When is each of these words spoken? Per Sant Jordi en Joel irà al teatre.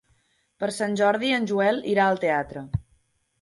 Per 0.63 0.69
Sant 0.77 0.95
Jordi 1.01 1.29
en 1.39 1.45
Joel 1.51 1.79
irà 1.93 2.07
al 2.13 2.19
teatre. 2.25 2.65